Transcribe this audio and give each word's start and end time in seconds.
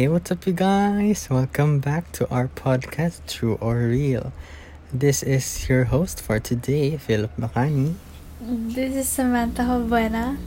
Hey, 0.00 0.08
what's 0.08 0.32
up, 0.32 0.48
you 0.48 0.56
guys? 0.56 1.28
Welcome 1.28 1.84
back 1.84 2.08
to 2.16 2.24
our 2.32 2.48
podcast, 2.48 3.20
True 3.28 3.60
or 3.60 3.84
Real. 3.92 4.32
This 4.88 5.20
is 5.20 5.44
your 5.68 5.92
host 5.92 6.24
for 6.24 6.40
today, 6.40 6.96
Philip 6.96 7.28
Makani. 7.36 8.00
This 8.40 8.96
is 8.96 9.12
Samantha 9.12 9.68
Hobuena. 9.68 10.40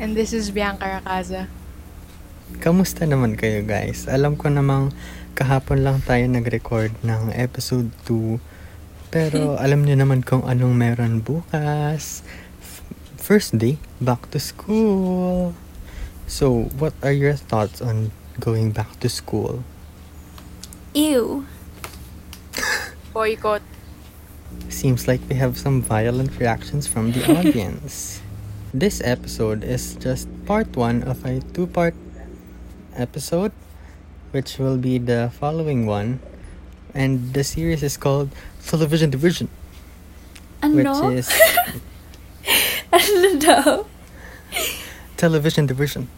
And 0.00 0.16
this 0.16 0.32
is 0.32 0.48
Bianca 0.48 0.96
Racaza. 1.04 1.52
Kamusta 2.64 3.04
naman 3.04 3.36
kayo, 3.36 3.68
guys? 3.68 4.08
Alam 4.08 4.32
ko 4.32 4.48
namang 4.48 4.96
kahapon 5.36 5.84
lang 5.84 6.00
tayo 6.00 6.24
nag-record 6.32 6.96
ng 7.04 7.36
episode 7.36 7.92
2. 8.08 8.40
Pero 9.12 9.52
alam 9.60 9.84
niyo 9.84 10.00
naman 10.00 10.24
kung 10.24 10.48
anong 10.48 10.72
meron 10.72 11.20
bukas. 11.20 12.24
F- 12.64 12.80
First 13.20 13.60
day, 13.60 13.76
back 14.00 14.32
to 14.32 14.40
school. 14.40 15.52
So, 16.24 16.72
what 16.80 16.96
are 17.04 17.12
your 17.12 17.36
thoughts 17.36 17.84
on 17.84 18.08
going 18.40 18.70
back 18.72 18.98
to 19.00 19.08
school? 19.08 19.64
Ew. 20.94 21.46
Boycott. 23.12 23.62
Seems 24.68 25.08
like 25.08 25.20
we 25.28 25.34
have 25.36 25.58
some 25.58 25.82
violent 25.82 26.38
reactions 26.38 26.86
from 26.86 27.12
the 27.12 27.24
audience. 27.38 28.20
this 28.76 29.00
episode 29.00 29.64
is 29.64 29.96
just 29.96 30.28
part 30.44 30.68
one 30.76 31.00
of 31.08 31.24
a 31.24 31.40
two 31.56 31.64
part 31.66 31.94
episode, 32.92 33.52
which 34.36 34.58
will 34.58 34.76
be 34.76 34.98
the 34.98 35.32
following 35.32 35.86
one. 35.86 36.20
And 36.92 37.32
the 37.32 37.44
series 37.44 37.82
is 37.82 37.96
called 37.96 38.28
Television 38.64 39.08
Division, 39.08 39.48
uh, 40.62 40.68
which 40.72 40.84
Ano? 40.88 41.08
is 41.12 41.28
ano 42.92 43.28
daw? 43.40 43.84
Television 45.16 45.64
Division. 45.64 46.08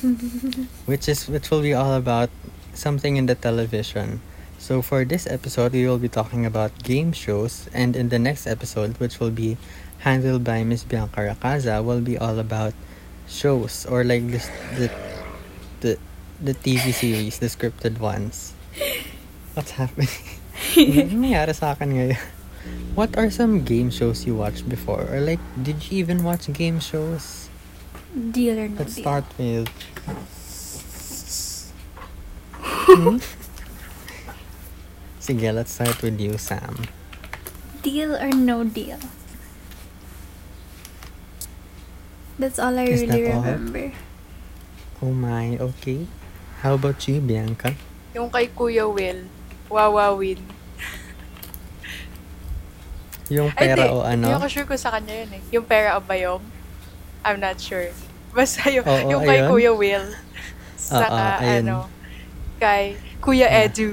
which 0.86 1.08
is 1.08 1.28
which 1.28 1.50
will 1.50 1.62
be 1.62 1.74
all 1.74 1.94
about 1.94 2.30
something 2.74 3.16
in 3.16 3.26
the 3.26 3.34
television. 3.34 4.20
So 4.60 4.82
for 4.82 5.04
this 5.04 5.26
episode, 5.26 5.72
we 5.72 5.88
will 5.88 5.98
be 5.98 6.08
talking 6.08 6.44
about 6.44 6.72
game 6.84 7.12
shows, 7.12 7.68
and 7.72 7.96
in 7.96 8.08
the 8.08 8.18
next 8.18 8.46
episode, 8.46 8.96
which 9.00 9.20
will 9.20 9.32
be 9.32 9.56
handled 10.04 10.44
by 10.44 10.64
Miss 10.64 10.84
Bianca 10.84 11.32
Racaza, 11.32 11.84
will 11.84 12.00
be 12.00 12.18
all 12.18 12.38
about 12.38 12.74
shows 13.28 13.86
or 13.86 14.04
like 14.04 14.26
this 14.28 14.50
the 14.76 14.90
the 15.80 15.92
the 16.40 16.54
TV 16.54 16.92
series, 16.92 17.38
the 17.38 17.46
scripted 17.46 18.00
ones. 18.00 18.52
What's 19.54 19.76
happening? 19.76 20.12
Ano 20.76 21.24
nangyari 21.24 21.56
sa 21.56 21.72
akin 21.72 21.88
ngayon? 21.96 22.20
What 22.92 23.16
are 23.16 23.32
some 23.32 23.64
game 23.64 23.88
shows 23.88 24.28
you 24.28 24.36
watched 24.36 24.68
before? 24.68 25.08
Or 25.08 25.20
like, 25.24 25.40
did 25.64 25.88
you 25.88 26.04
even 26.04 26.22
watch 26.22 26.52
game 26.52 26.78
shows? 26.78 27.49
Deal 28.10 28.58
or 28.58 28.68
no 28.68 28.78
Let's 28.82 28.94
deal? 28.96 29.04
start 29.04 29.24
with. 29.38 29.70
Hmm? 32.90 33.22
Sige, 35.22 35.54
let's 35.54 35.70
start 35.70 36.02
with 36.02 36.18
you, 36.18 36.34
Sam. 36.38 36.74
Deal 37.82 38.16
or 38.18 38.34
no 38.34 38.64
deal? 38.64 38.98
That's 42.38 42.58
all 42.58 42.74
I 42.74 42.84
Is 42.88 43.04
really 43.06 43.30
that 43.30 43.34
all? 43.36 43.42
remember. 43.46 43.92
Oh 45.00 45.12
my, 45.12 45.54
okay. 45.60 46.08
How 46.62 46.74
about 46.74 47.06
you, 47.06 47.20
Bianca? 47.20 47.76
Yung 48.12 48.26
kay 48.28 48.48
Kuya 48.50 48.90
Will. 48.90 49.28
Wawawin. 49.70 50.40
Yung 53.30 53.54
Ay, 53.54 53.70
pera 53.70 53.86
di. 53.86 53.92
o 53.94 54.02
Hindi 54.02 54.26
ano? 54.26 54.42
ako 54.42 54.46
sure 54.50 54.66
kung 54.66 54.80
sa 54.82 54.90
kanya 54.90 55.14
yun 55.22 55.30
eh. 55.38 55.42
Yung 55.54 55.62
pera 55.62 55.94
o 55.94 56.02
bayong. 56.02 56.42
I'm 57.22 57.38
not 57.38 57.60
sure. 57.60 57.88
Basta 58.36 58.70
yung, 58.70 58.86
Oo, 58.86 59.08
yung 59.10 59.22
kay 59.24 59.42
ayun. 59.42 59.50
Kuya 59.50 59.72
Will. 59.74 60.06
Saka 60.74 61.42
ayun. 61.42 61.64
ano, 61.66 61.76
kay 62.56 62.94
Kuya 63.20 63.46
Yeah. 63.46 63.66
Edu. 63.66 63.90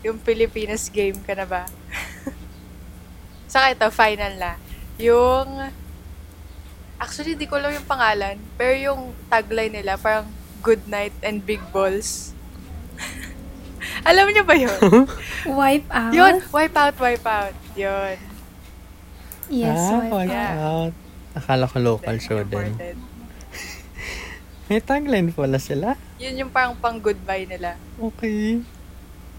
Yung 0.00 0.18
Pilipinas 0.18 0.86
game 0.86 1.18
ka 1.18 1.34
na 1.34 1.42
ba? 1.42 1.66
Saka 3.52 3.72
ito, 3.72 3.86
final 3.90 4.38
na. 4.38 4.52
Yung, 5.00 5.72
actually, 6.96 7.34
di 7.34 7.48
ko 7.48 7.58
alam 7.58 7.72
yung 7.72 7.88
pangalan. 7.88 8.36
Pero 8.54 8.74
yung 8.76 9.00
tagline 9.26 9.74
nila, 9.74 9.98
parang 9.98 10.28
good 10.62 10.84
night 10.86 11.14
and 11.18 11.42
big 11.42 11.58
balls. 11.72 12.30
alam 14.08 14.30
niyo 14.30 14.44
ba 14.44 14.54
yun? 14.54 14.78
Wipe 15.48 15.88
out? 15.90 16.12
Yun, 16.14 16.34
wipe 16.50 16.76
out, 16.76 16.96
wipe 16.98 17.26
out. 17.26 17.54
Yun. 17.74 18.16
Yes, 19.48 19.80
ah, 19.80 19.98
wipe 19.98 20.12
wipe 20.12 20.30
Yeah. 20.30 20.54
out. 20.60 20.94
Akala 21.38 21.70
ko 21.70 21.78
local 21.78 22.18
show 22.18 22.42
din. 22.42 22.74
May 24.68 24.82
tagline 24.82 25.30
pala 25.30 25.62
sila. 25.62 25.94
Yun 26.18 26.44
yung 26.44 26.50
parang 26.50 26.74
pang 26.76 26.98
goodbye 26.98 27.46
nila. 27.46 27.78
Okay. 27.96 28.60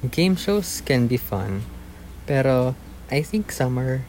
Game 0.08 0.40
shows 0.40 0.80
can 0.80 1.12
be 1.12 1.20
fun, 1.20 1.68
pero 2.24 2.74
I 3.12 3.20
think 3.20 3.52
some 3.52 3.76
are 3.78 4.08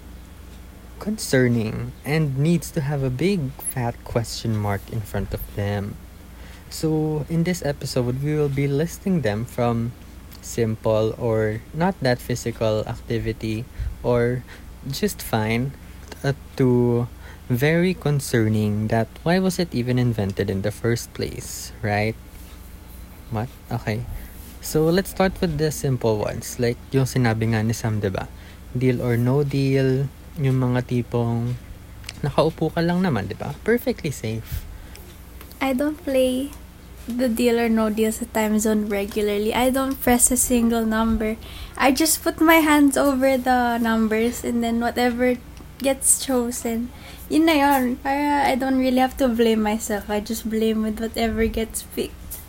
concerning 1.03 1.91
and 2.07 2.39
needs 2.39 2.71
to 2.71 2.81
have 2.81 3.03
a 3.03 3.11
big 3.11 3.51
fat 3.59 3.99
question 4.05 4.55
mark 4.55 4.81
in 4.93 5.01
front 5.01 5.35
of 5.35 5.43
them. 5.57 5.97
So, 6.71 7.27
in 7.29 7.43
this 7.43 7.67
episode, 7.67 8.23
we 8.23 8.39
will 8.39 8.53
be 8.53 8.69
listing 8.69 9.27
them 9.27 9.45
from 9.45 9.91
simple 10.41 11.17
or 11.19 11.61
not 11.75 11.99
that 12.01 12.23
physical 12.23 12.87
activity 12.87 13.65
or 14.03 14.45
just 14.89 15.21
fine 15.21 15.73
uh, 16.23 16.33
to 16.57 17.09
very 17.51 17.93
concerning 17.93 18.87
that 18.95 19.11
why 19.27 19.43
was 19.43 19.59
it 19.59 19.75
even 19.75 19.99
invented 19.99 20.49
in 20.49 20.63
the 20.63 20.71
first 20.71 21.13
place, 21.13 21.75
right? 21.83 22.15
What? 23.35 23.51
Okay. 23.75 24.07
So, 24.63 24.87
let's 24.87 25.11
start 25.11 25.35
with 25.43 25.59
the 25.59 25.75
simple 25.75 26.23
ones. 26.23 26.63
Like, 26.63 26.79
yung 26.95 27.11
sinabi 27.11 27.51
nga 27.51 27.67
ni 27.67 27.75
Sam, 27.75 27.99
diba? 27.99 28.31
Deal 28.71 29.03
or 29.03 29.19
no 29.19 29.43
deal. 29.43 30.07
Yung 30.39 30.63
mga 30.63 30.87
tipong 30.87 31.59
nakaupo 32.23 32.71
ka 32.71 32.81
lang 32.81 33.03
naman, 33.03 33.27
diba? 33.27 33.59
Perfectly 33.67 34.15
safe. 34.15 34.63
I 35.59 35.75
don't 35.75 35.99
play 35.99 36.55
the 37.09 37.29
deal 37.29 37.59
or 37.59 37.69
no 37.69 37.91
deal 37.91 38.13
sa 38.15 38.31
time 38.31 38.63
zone 38.63 38.87
regularly. 38.87 39.51
I 39.51 39.75
don't 39.75 39.99
press 39.99 40.31
a 40.31 40.39
single 40.39 40.87
number. 40.87 41.35
I 41.75 41.91
just 41.91 42.23
put 42.23 42.39
my 42.39 42.63
hands 42.63 42.95
over 42.95 43.35
the 43.35 43.79
numbers 43.83 44.45
and 44.45 44.63
then 44.63 44.79
whatever 44.79 45.35
gets 45.81 46.21
chosen, 46.21 46.93
yun 47.31 47.47
na 47.47 47.55
yun. 47.57 47.97
Para 48.03 48.45
I 48.45 48.55
don't 48.59 48.77
really 48.79 48.99
have 49.01 49.17
to 49.23 49.29
blame 49.31 49.63
myself. 49.63 50.11
I 50.11 50.21
just 50.21 50.51
blame 50.51 50.83
with 50.83 50.99
whatever 51.01 51.47
gets 51.47 51.87
picked. 51.95 52.43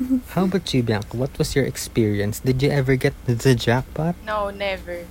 How 0.34 0.44
about 0.46 0.72
you, 0.72 0.82
Bianca? 0.82 1.16
What 1.16 1.36
was 1.38 1.54
your 1.54 1.66
experience? 1.66 2.40
Did 2.40 2.62
you 2.62 2.70
ever 2.70 2.96
get 2.96 3.14
the 3.26 3.54
jackpot? 3.54 4.14
No, 4.24 4.50
never. 4.50 5.04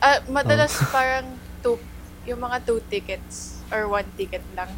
Ah, 0.00 0.22
madalas 0.30 0.78
Oh. 0.80 0.88
parang 0.94 1.38
two, 1.62 1.78
yung 2.24 2.40
mga 2.40 2.66
two 2.66 2.80
tickets 2.88 3.58
or 3.70 3.86
one 3.90 4.06
ticket 4.16 4.42
lang. 4.56 4.70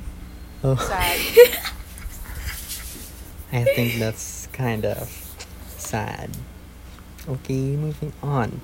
Oh, 0.65 0.77
Sad. 0.77 1.21
I 3.53 3.63
think 3.63 4.01
that's 4.03 4.49
kind 4.53 4.84
of 4.84 5.07
sad. 5.78 6.31
Okay, 7.28 7.77
moving 7.78 8.13
on. 8.22 8.60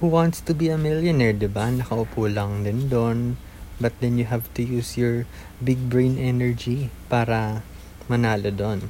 Who 0.00 0.08
wants 0.08 0.40
to 0.48 0.54
be 0.54 0.68
a 0.68 0.78
millionaire, 0.78 1.32
diba? 1.36 1.68
Nakaupo 1.68 2.26
lang 2.32 2.64
din 2.64 2.88
doon. 2.88 3.36
But 3.82 3.98
then 3.98 4.14
you 4.14 4.30
have 4.30 4.46
to 4.54 4.62
use 4.62 4.94
your 4.94 5.26
big 5.58 5.90
brain 5.90 6.14
energy 6.22 6.94
para 7.10 7.66
manalo 8.06 8.54
doon. 8.54 8.86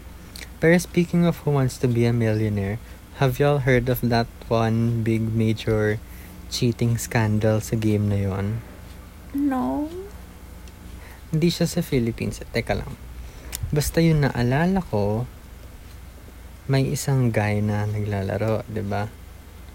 Pero 0.60 0.76
speaking 0.76 1.24
of 1.24 1.42
who 1.48 1.56
wants 1.56 1.80
to 1.80 1.88
be 1.88 2.04
a 2.04 2.12
millionaire, 2.12 2.76
have 3.16 3.40
y'all 3.40 3.64
heard 3.64 3.88
of 3.88 4.04
that 4.04 4.28
one 4.52 5.00
big 5.00 5.32
major 5.32 5.96
cheating 6.52 7.00
scandal 7.00 7.64
sa 7.64 7.80
game 7.80 8.12
na 8.12 8.20
yon? 8.28 8.60
No. 9.32 9.88
Hindi 11.32 11.48
siya 11.48 11.64
sa 11.64 11.80
Philippines. 11.80 12.44
Teka 12.52 12.76
lang. 12.76 12.92
Basta 13.72 14.04
yung 14.04 14.28
naalala 14.28 14.84
ko, 14.84 15.24
may 16.68 16.84
isang 16.92 17.32
guy 17.32 17.64
na 17.64 17.88
naglalaro, 17.88 18.68
'di 18.68 18.84
ba? 18.84 19.08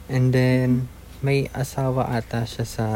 And 0.07 0.31
then, 0.31 0.87
may 1.19 1.51
asawa 1.51 2.07
ata 2.13 2.47
siya 2.47 2.63
sa... 2.63 2.87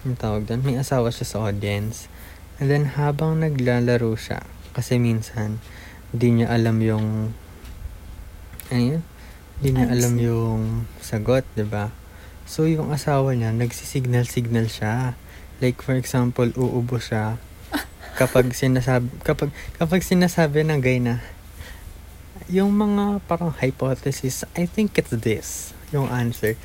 Ang 0.00 0.16
tawag 0.16 0.48
doon? 0.48 0.64
May 0.64 0.80
asawa 0.80 1.12
siya 1.12 1.28
sa 1.28 1.38
audience. 1.44 2.08
And 2.56 2.72
then, 2.72 2.96
habang 2.96 3.44
naglalaro 3.44 4.16
siya, 4.16 4.40
kasi 4.72 4.96
minsan, 4.96 5.60
di 6.08 6.32
niya 6.32 6.48
alam 6.48 6.80
yung... 6.80 7.36
Ano 8.72 8.80
yun? 8.80 9.02
Di 9.60 9.76
niya 9.76 9.92
alam 9.92 10.16
Answer. 10.16 10.24
yung 10.24 10.60
sagot, 11.04 11.44
'di 11.52 11.68
ba? 11.68 11.92
So, 12.48 12.64
yung 12.64 12.90
asawa 12.90 13.36
niya, 13.36 13.52
nagsisignal-signal 13.52 14.72
siya. 14.72 15.14
Like, 15.60 15.84
for 15.84 15.94
example, 15.94 16.48
uubo 16.56 16.96
siya. 16.96 17.36
Kapag 18.16 18.50
sinasabi, 18.56 19.06
kapag, 19.20 19.52
kapag 19.76 20.00
sinasabi 20.00 20.64
ng 20.64 20.80
guy 20.80 20.98
na, 20.98 21.20
yung 22.48 22.72
mga 22.74 23.20
parang 23.28 23.52
hypothesis, 23.52 24.48
I 24.56 24.64
think 24.64 24.96
it's 24.96 25.12
this, 25.12 25.76
yung 25.92 26.08
answer. 26.10 26.56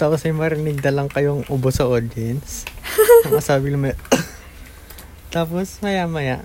Tapos 0.00 0.24
ay 0.24 0.32
marinig 0.32 0.80
na 0.80 0.96
lang 0.96 1.12
kayong 1.12 1.44
ubo 1.52 1.68
sa 1.68 1.84
audience. 1.84 2.64
Ang 3.28 3.44
sabi 3.44 3.68
lang 3.68 3.84
may, 3.84 3.94
Tapos 5.34 5.76
maya 5.84 6.08
maya, 6.08 6.42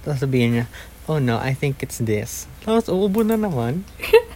tapos 0.00 0.24
sabihin 0.24 0.50
niya, 0.56 0.66
oh 1.06 1.20
no, 1.20 1.36
I 1.36 1.52
think 1.52 1.84
it's 1.84 2.00
this. 2.00 2.48
Tapos, 2.64 2.88
uubo 2.88 3.20
na 3.20 3.36
naman. 3.36 3.84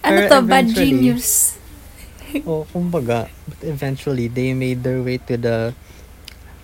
Ano 0.00 0.26
Pero 0.26 0.28
to? 0.32 0.48
Bad 0.48 0.66
genius. 0.72 1.60
o, 2.48 2.64
kumbaga, 2.72 3.28
but 3.46 3.60
eventually, 3.62 4.26
they 4.26 4.56
made 4.56 4.80
their 4.80 5.04
way 5.04 5.20
to 5.20 5.36
the 5.36 5.76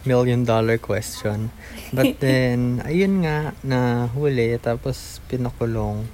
million 0.08 0.42
dollar 0.42 0.80
question. 0.80 1.52
But 1.92 2.18
then, 2.18 2.80
ayun 2.82 3.22
nga, 3.22 3.52
na 3.60 4.08
huli, 4.10 4.56
tapos 4.58 5.20
pinakulong. 5.28 6.08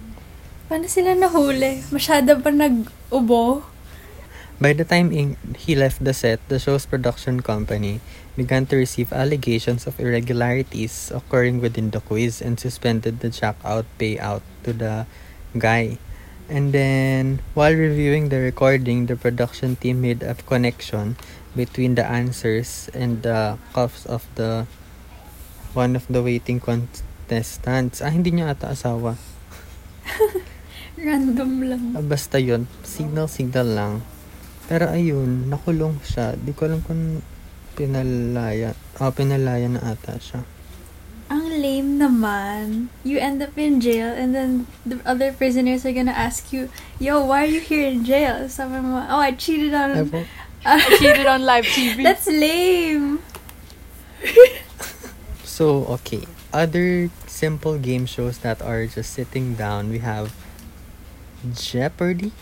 Paano 0.66 0.90
sila 0.90 1.14
nahuli? 1.14 1.80
Masyado 1.94 2.42
ba 2.42 2.50
nag-ubo? 2.50 3.71
By 4.62 4.78
the 4.78 4.86
time 4.86 5.10
he 5.58 5.74
left 5.74 6.06
the 6.06 6.14
set, 6.14 6.38
the 6.46 6.62
show's 6.62 6.86
production 6.86 7.42
company 7.42 7.98
began 8.38 8.62
to 8.70 8.78
receive 8.78 9.10
allegations 9.10 9.90
of 9.90 9.98
irregularities 9.98 11.10
occurring 11.10 11.58
within 11.58 11.90
the 11.90 11.98
quiz 11.98 12.38
and 12.38 12.54
suspended 12.62 13.18
the 13.18 13.34
checkout 13.34 13.90
payout 13.98 14.46
to 14.62 14.70
the 14.70 15.10
guy. 15.58 15.98
And 16.46 16.70
then, 16.70 17.42
while 17.58 17.74
reviewing 17.74 18.30
the 18.30 18.38
recording, 18.38 19.10
the 19.10 19.18
production 19.18 19.74
team 19.74 19.98
made 19.98 20.22
a 20.22 20.38
connection 20.38 21.18
between 21.58 21.98
the 21.98 22.06
answers 22.06 22.86
and 22.94 23.18
the 23.26 23.58
coughs 23.74 24.06
of 24.06 24.22
the 24.38 24.70
one 25.74 25.98
of 25.98 26.06
the 26.06 26.22
waiting 26.22 26.62
contestants. 26.62 27.98
Ah, 27.98 28.14
hindi 28.14 28.30
niya 28.30 28.54
ata 28.54 28.70
asawa. 28.70 29.18
Random 31.02 31.50
lang. 31.66 31.84
Ah, 31.98 32.04
Basta 32.06 32.38
yun, 32.38 32.70
signal-signal 32.86 33.66
lang. 33.66 33.94
Pero 34.70 34.88
ayun, 34.88 35.50
nakulong 35.50 35.98
siya. 36.04 36.38
Di 36.38 36.54
ko 36.54 36.66
alam 36.70 36.80
kung 36.82 37.20
pinalaya. 37.74 38.76
Ah, 39.00 39.10
pinalaya 39.10 39.66
na 39.66 39.80
ata 39.82 40.16
siya. 40.20 40.44
Ang 41.32 41.48
lame 41.48 41.96
naman. 41.96 42.92
You 43.02 43.16
end 43.16 43.40
up 43.40 43.56
in 43.56 43.80
jail 43.80 44.12
and 44.12 44.36
then 44.36 44.68
the 44.84 45.00
other 45.08 45.32
prisoners 45.32 45.88
are 45.88 45.96
gonna 45.96 46.14
ask 46.14 46.52
you, 46.52 46.68
Yo, 47.00 47.24
why 47.24 47.48
are 47.48 47.52
you 47.52 47.60
here 47.60 47.88
in 47.88 48.04
jail? 48.04 48.48
Sabi 48.52 48.84
mo, 48.84 49.00
oh, 49.00 49.20
I 49.20 49.32
cheated 49.32 49.72
on... 49.72 49.96
Ay, 49.96 50.04
po- 50.04 50.28
I 50.68 50.78
cheated 51.00 51.26
on 51.26 51.42
live 51.42 51.66
TV. 51.66 52.04
That's 52.04 52.28
lame. 52.28 53.18
So, 55.52 55.84
okay. 56.00 56.24
Other 56.48 57.12
simple 57.28 57.76
game 57.76 58.08
shows 58.08 58.40
that 58.40 58.64
are 58.64 58.88
just 58.88 59.12
sitting 59.12 59.52
down, 59.52 59.92
we 59.92 60.00
have 60.00 60.32
Jeopardy? 61.44 62.32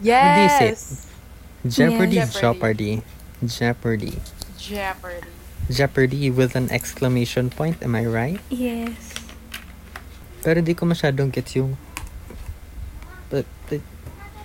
yes. 0.00 1.13
Jeopardy, 1.64 2.16
Yes. 2.20 2.36
Jeopardy. 2.36 3.02
Jeopardy. 3.44 4.20
Jeopardy. 4.58 5.28
Jeopardy 5.70 6.28
with 6.30 6.56
an 6.56 6.68
exclamation 6.70 7.48
point, 7.48 7.80
am 7.82 7.96
I 7.96 8.04
right? 8.04 8.40
Yes. 8.52 9.16
Pero 10.44 10.60
di 10.60 10.76
ko 10.76 10.84
masyadong 10.84 11.32
gets 11.32 11.56
yung 11.56 11.80
the, 13.32 13.48
the 13.72 13.80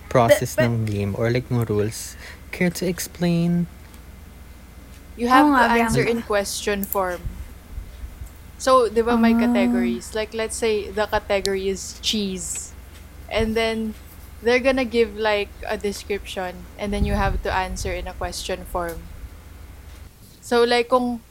process 0.08 0.56
But- 0.56 0.64
but- 0.64 0.72
ng 0.72 0.76
game 0.88 1.12
or 1.20 1.28
like 1.28 1.52
ng 1.52 1.68
rules. 1.68 2.16
Care 2.56 2.72
to 2.72 2.88
explain? 2.88 3.68
You 5.20 5.28
have 5.28 5.46
Oo 5.46 5.52
nga, 5.52 5.68
to 5.68 5.76
answer 5.76 6.04
Bianca. 6.08 6.16
in 6.16 6.20
question 6.24 6.88
form. 6.88 7.20
So, 8.56 8.88
di 8.88 9.04
ba 9.04 9.20
may 9.20 9.36
Ah. 9.36 9.44
categories? 9.44 10.16
Like, 10.16 10.32
let's 10.32 10.56
say 10.56 10.88
the 10.88 11.04
category 11.06 11.68
is 11.68 12.00
cheese. 12.00 12.72
And 13.28 13.56
then, 13.56 13.94
they're 14.42 14.64
gonna 14.64 14.88
give 14.88 15.20
like 15.20 15.52
a 15.68 15.76
description 15.76 16.64
and 16.80 16.94
then 16.96 17.04
you 17.04 17.14
have 17.14 17.44
to 17.44 17.52
answer 17.52 17.92
in 17.92 18.08
a 18.08 18.16
question 18.16 18.64
form. 18.68 19.04
So, 20.40 20.66
like, 20.66 20.90
kung, 20.90 21.22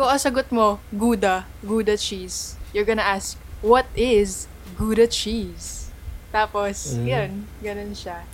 kung 0.00 0.08
ang 0.08 0.16
sagot 0.16 0.48
mo, 0.48 0.80
Gouda, 0.94 1.44
Gouda 1.60 1.98
cheese, 2.00 2.56
you're 2.72 2.88
gonna 2.88 3.04
ask, 3.04 3.36
what 3.60 3.84
is 3.92 4.48
Gouda 4.80 5.04
cheese? 5.04 5.92
Tapos, 6.32 6.96
Mm. 6.96 7.04
yun, 7.04 7.30
ganun 7.60 7.92
siya. 7.92 8.24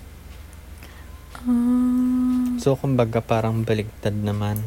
Um, 1.42 2.56
So, 2.60 2.76
kumbaga 2.76 3.18
parang 3.24 3.64
baligtad 3.64 4.14
naman. 4.14 4.60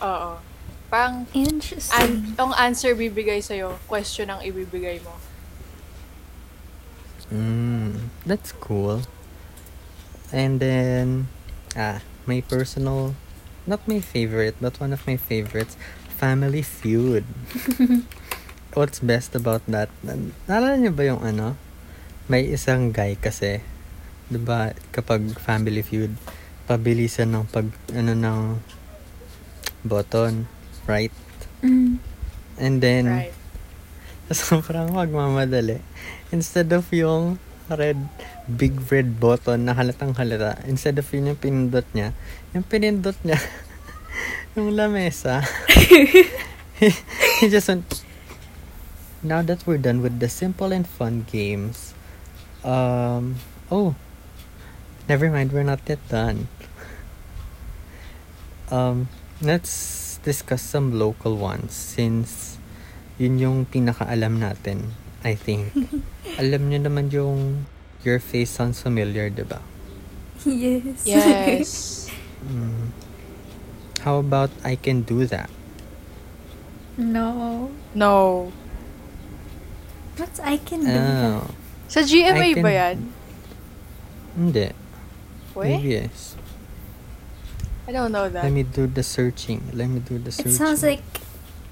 Oo. 0.00 0.38
Parang, 0.86 1.26
interesting. 1.34 1.92
An 1.92 2.38
ang 2.38 2.52
answer 2.54 2.94
bibigay 2.94 3.42
sa'yo, 3.42 3.74
question 3.90 4.30
ang 4.30 4.40
ibibigay 4.40 5.02
mo. 5.02 5.12
Mm, 7.32 8.10
that's 8.24 8.52
cool. 8.52 9.02
And 10.32 10.58
then, 10.60 11.28
ah, 11.76 12.02
my 12.26 12.42
personal, 12.42 13.14
not 13.66 13.82
my 13.86 14.00
favorite, 14.00 14.56
but 14.60 14.78
one 14.78 14.92
of 14.92 15.06
my 15.06 15.16
favorites, 15.16 15.76
Family 16.18 16.62
Feud. 16.62 17.24
What's 18.74 19.00
best 19.00 19.34
about 19.34 19.62
that? 19.70 19.88
Na- 20.04 20.32
Naalala 20.46 20.76
niyo 20.78 20.92
ba 20.94 21.04
yung 21.06 21.22
ano? 21.22 21.56
May 22.26 22.46
isang 22.50 22.90
guy 22.90 23.14
kasi, 23.14 23.62
'di 24.26 24.38
ba 24.42 24.74
kapag 24.90 25.22
Family 25.38 25.80
Feud, 25.86 26.18
pabilisan 26.66 27.30
ng 27.30 27.44
pag, 27.48 27.70
ano 27.94 28.12
ng 28.12 28.40
button, 29.86 30.50
right? 30.90 31.14
Mm. 31.62 32.02
And 32.58 32.74
then, 32.82 33.04
Right. 33.06 33.35
sobrang 34.34 34.90
magmamadali. 34.90 35.78
Instead 36.34 36.74
of 36.74 36.90
yung 36.90 37.38
red, 37.70 37.98
big 38.50 38.74
red 38.90 39.18
button 39.22 39.66
na 39.66 39.74
halatang 39.74 40.14
halata, 40.18 40.58
instead 40.66 40.98
of 40.98 41.06
yun 41.14 41.30
yung 41.30 41.38
pinindot 41.38 41.86
niya, 41.94 42.10
yung 42.50 42.66
pinindot 42.66 43.14
niya, 43.22 43.38
yung 44.58 44.74
lamesa, 44.74 45.46
he 47.38 47.46
just 47.46 47.70
went, 47.70 48.02
now 49.22 49.42
that 49.42 49.62
we're 49.66 49.78
done 49.78 50.02
with 50.02 50.18
the 50.18 50.28
simple 50.28 50.74
and 50.74 50.86
fun 50.90 51.22
games, 51.30 51.94
um, 52.66 53.38
oh, 53.70 53.94
never 55.08 55.30
mind, 55.30 55.54
we're 55.54 55.66
not 55.66 55.82
yet 55.86 56.02
done. 56.10 56.50
Um, 58.74 59.06
let's 59.38 60.18
discuss 60.26 60.62
some 60.62 60.98
local 60.98 61.38
ones 61.38 61.70
since 61.70 62.55
yun 63.16 63.38
yung 63.38 63.56
pinakaalam 63.64 64.36
natin, 64.36 64.92
I 65.22 65.34
think. 65.34 65.72
Alam 66.40 66.68
nyo 66.68 66.78
naman 66.82 67.08
yung 67.08 67.64
Your 68.02 68.18
Face 68.18 68.50
Sounds 68.50 68.78
Familiar, 68.78 69.28
di 69.28 69.42
ba? 69.42 69.60
Yes. 70.44 71.02
Yes. 71.04 71.70
Mm. 72.46 72.92
How 74.06 74.22
about 74.22 74.54
I 74.62 74.76
Can 74.76 75.02
Do 75.02 75.26
That? 75.26 75.50
no. 76.96 77.68
no. 77.92 78.52
What's 80.16 80.38
I 80.38 80.56
can 80.56 80.80
do? 80.80 80.86
that? 80.86 81.42
Oh, 81.42 81.50
Sa 81.88 82.00
GMA 82.00 82.38
I 82.38 82.54
can- 82.54 82.62
ba 82.62 82.70
yan? 82.70 82.96
hindi. 84.36 84.68
Wait, 85.58 85.80
Maybe 85.80 85.88
yes. 85.98 86.36
I 87.88 87.92
don't 87.92 88.12
know 88.12 88.28
that. 88.28 88.44
Let 88.44 88.52
me 88.52 88.62
do 88.62 88.86
the 88.86 89.02
searching. 89.02 89.60
Let 89.72 89.88
me 89.88 89.98
do 89.98 90.16
the 90.16 90.28
It 90.30 90.40
searching. 90.40 90.52
sounds 90.54 90.84
like 90.84 91.02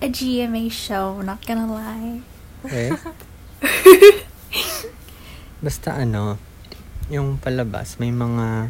a 0.04 0.08
GMA 0.12 0.68
show, 0.68 1.25
not 1.25 1.40
gonna 1.49 1.64
lie. 1.64 2.20
Eh? 2.68 2.92
Basta 5.64 5.96
ano, 5.96 6.37
yung 7.08 7.40
palabas, 7.40 7.96
may 7.96 8.12
mga 8.12 8.68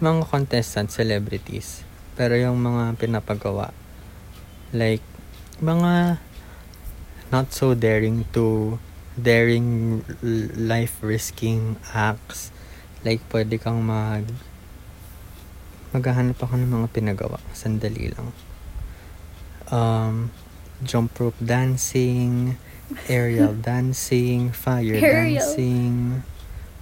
mga 0.00 0.24
contestant 0.24 0.88
celebrities. 0.88 1.84
Pero 2.16 2.32
yung 2.40 2.64
mga 2.64 2.96
pinapagawa, 2.96 3.76
like, 4.72 5.04
mga 5.60 6.16
not 7.28 7.52
so 7.52 7.76
daring 7.76 8.24
to 8.32 8.80
daring 9.20 10.00
l- 10.24 10.48
life-risking 10.56 11.76
acts. 11.92 12.48
Like, 13.04 13.20
pwede 13.28 13.60
kang 13.60 13.84
mag 13.84 14.24
maghahanap 15.92 16.40
ako 16.40 16.56
ng 16.56 16.72
mga 16.72 16.88
pinagawa. 16.88 17.36
Sandali 17.52 18.08
lang. 18.16 18.32
Um, 19.68 20.32
jump 20.82 21.14
rope 21.20 21.38
dancing, 21.38 22.56
aerial 23.06 23.54
dancing, 23.68 24.50
fire 24.50 24.98
Aerial. 24.98 25.38
dancing, 25.38 26.22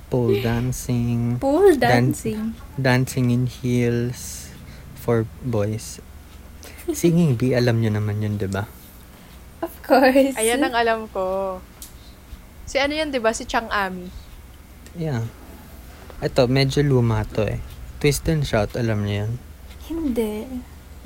pole 0.09 0.41
dancing, 0.47 1.37
Pole 1.37 1.77
Dan- 1.77 2.13
dancing. 2.13 2.55
dancing 2.77 3.29
in 3.29 3.45
heels 3.47 4.49
for 4.95 5.27
boys. 5.43 5.99
Singing 6.95 7.37
bee, 7.37 7.53
alam 7.53 7.81
nyo 7.81 7.93
naman 7.93 8.23
yun, 8.23 8.39
di 8.39 8.47
ba? 8.47 8.65
Of 9.63 9.73
course. 9.83 10.35
Ayan 10.35 10.63
ang 10.63 10.75
alam 10.75 11.07
ko. 11.09 11.59
Si 12.67 12.79
ano 12.79 12.95
yan, 12.95 13.11
di 13.11 13.19
ba? 13.19 13.31
Si 13.31 13.47
Chang 13.47 13.71
Ami. 13.71 14.11
Yeah. 14.95 15.27
Ito, 16.19 16.47
medyo 16.47 16.83
luma 16.83 17.23
to 17.25 17.47
eh. 17.47 17.59
Twist 17.99 18.27
and 18.27 18.43
shout, 18.43 18.75
alam 18.75 19.07
niyo 19.07 19.27
yan? 19.27 19.33
Hindi. 19.87 20.35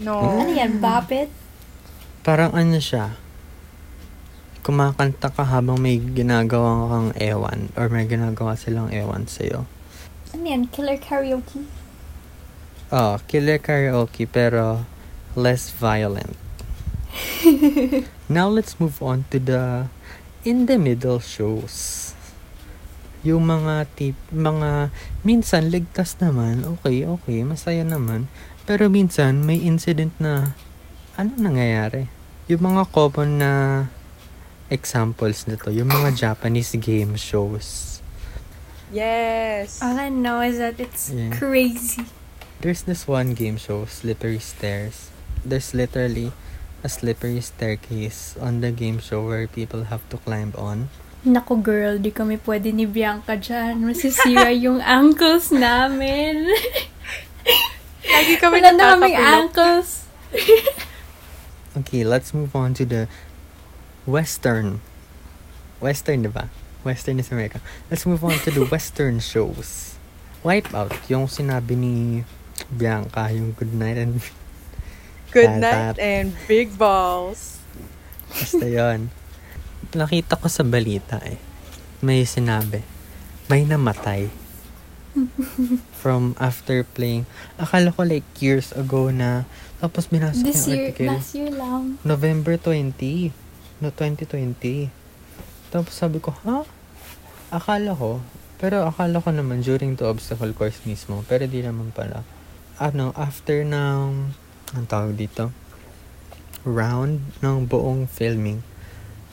No. 0.00 0.21
Ano 0.40 0.49
yan? 0.49 0.81
Bopit? 0.81 1.28
Parang 2.26 2.50
ano 2.59 2.83
siya, 2.83 3.14
kumakanta 4.66 5.30
ka 5.30 5.47
habang 5.47 5.78
may 5.78 6.02
ginagawa 6.02 6.90
kang 6.90 7.11
ewan 7.23 7.71
or 7.78 7.87
may 7.87 8.02
ginagawa 8.02 8.59
silang 8.59 8.90
ewan 8.90 9.30
sa'yo. 9.30 9.62
Ano 10.35 10.42
yan? 10.42 10.66
Killer 10.66 10.99
karaoke? 10.99 11.62
Oh, 12.90 13.23
killer 13.30 13.62
karaoke 13.62 14.26
pero 14.26 14.83
less 15.38 15.71
violent. 15.71 16.35
Now 18.26 18.50
let's 18.50 18.83
move 18.83 18.99
on 18.99 19.30
to 19.30 19.38
the 19.38 19.87
in 20.42 20.66
the 20.66 20.83
middle 20.83 21.23
shows. 21.23 22.11
Yung 23.23 23.47
mga 23.47 23.87
tip, 23.95 24.18
mga, 24.35 24.90
minsan 25.23 25.71
ligtas 25.71 26.18
naman, 26.18 26.66
okay, 26.66 27.06
okay, 27.06 27.47
masaya 27.47 27.87
naman. 27.87 28.26
Pero 28.66 28.90
minsan 28.90 29.47
may 29.47 29.62
incident 29.62 30.11
na, 30.18 30.59
ano 31.14 31.30
nangyayari? 31.38 32.15
Yung 32.47 32.62
mga 32.62 32.87
common 32.95 33.43
na 33.43 33.53
examples 34.71 35.47
nito, 35.50 35.71
yung 35.71 35.91
mga 35.91 36.15
Japanese 36.15 36.79
game 36.79 37.19
shows. 37.19 37.99
Yes. 38.95 39.83
All 39.83 39.99
I 39.99 40.11
know 40.11 40.38
is 40.43 40.62
that 40.62 40.79
it's 40.79 41.11
Yeah. 41.11 41.35
crazy. 41.35 42.07
There's 42.62 42.87
this 42.87 43.05
one 43.05 43.35
game 43.35 43.59
show, 43.59 43.85
Slippery 43.91 44.38
Stairs. 44.38 45.11
There's 45.43 45.75
literally 45.75 46.31
a 46.83 46.88
slippery 46.88 47.43
staircase 47.43 48.38
on 48.38 48.62
the 48.62 48.71
game 48.71 49.03
show 49.03 49.26
where 49.26 49.50
people 49.50 49.91
have 49.91 50.07
to 50.15 50.17
climb 50.23 50.55
on. 50.55 50.87
Naku 51.26 51.59
girl, 51.59 51.99
di 51.99 52.15
kami 52.15 52.38
pwede 52.47 52.71
ni 52.71 52.87
Bianca 52.87 53.35
dyan. 53.35 53.83
Masisira 53.83 54.55
yung 54.71 54.79
ankles 54.79 55.50
namin. 55.50 56.47
Lagi 58.07 58.35
kami 58.38 58.62
Wala 58.62 58.71
na 58.71 58.83
kaming 58.95 59.19
ankles. 59.19 60.07
Okay, 61.76 62.04
let's 62.04 62.33
move 62.33 62.56
on 62.56 62.73
to 62.80 62.85
the 62.88 63.04
Western. 64.09 64.80
Western, 65.76 66.25
diba? 66.25 66.49
Western 66.80 67.21
is 67.21 67.28
America. 67.28 67.61
Let's 67.90 68.06
move 68.06 68.25
on 68.25 68.38
to 68.47 68.50
the 68.50 68.64
Western 68.73 69.21
shows. 69.21 70.00
Wipeout, 70.40 70.95
yung 71.12 71.28
sinabi 71.28 71.76
ni 71.76 71.95
Bianca, 72.73 73.28
yung 73.28 73.52
Good 73.52 73.76
Night 73.76 73.99
and 74.00 74.23
Good 75.37 75.61
night 75.61 76.00
and 76.00 76.33
big 76.49 76.78
balls. 76.80 77.61
basta 78.30 78.64
yun. 78.64 79.12
Nakita 79.92 80.40
ko 80.40 80.49
sa 80.49 80.64
balita 80.64 81.21
eh. 81.21 81.37
May 82.00 82.25
sinabi. 82.25 82.80
May 83.52 83.68
namatay. 83.68 84.46
From 86.02 86.37
after 86.37 86.85
playing. 86.85 87.25
Akala 87.56 87.92
ko 87.92 88.04
like 88.04 88.26
years 88.38 88.73
ago 88.76 89.08
na. 89.08 89.49
Tapos 89.80 90.08
binasa 90.08 90.40
ko 90.40 90.49
This 90.49 90.64
yung 90.64 90.73
year, 90.73 90.85
article. 90.92 91.08
last 91.12 91.30
year 91.37 91.52
lang. 91.52 91.82
November 92.04 92.54
20. 92.56 93.32
No, 93.80 93.92
2020. 93.92 94.88
Tapos 95.68 95.92
sabi 95.92 96.18
ko, 96.20 96.32
ha? 96.44 96.64
Akala 97.52 97.92
ko. 97.92 98.25
Pero 98.56 98.88
akala 98.88 99.20
ko 99.20 99.28
naman 99.32 99.61
during 99.61 100.00
the 100.00 100.08
obstacle 100.08 100.52
course 100.56 100.80
mismo. 100.88 101.20
Pero 101.28 101.44
di 101.44 101.61
naman 101.61 101.92
pala. 101.92 102.25
Ano, 102.80 103.12
after 103.16 103.64
ng, 103.64 104.32
ang 104.73 104.85
tawag 104.88 105.16
dito? 105.16 105.52
Round 106.64 107.20
ng 107.44 107.56
buong 107.68 108.08
filming. 108.08 108.64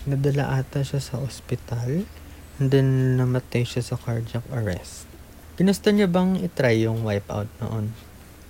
Nadala 0.03 0.59
ata 0.59 0.83
siya 0.83 0.99
sa 0.99 1.19
ospital. 1.23 2.03
And 2.59 2.69
then, 2.69 3.15
namatay 3.17 3.63
siya 3.65 3.81
sa 3.81 3.95
cardiac 3.95 4.45
arrest. 4.53 5.12
Ginusto 5.53 5.93
niya 5.93 6.09
bang 6.09 6.37
itry 6.37 6.81
yung 6.81 7.05
wipeout 7.05 7.47
noon? 7.61 7.93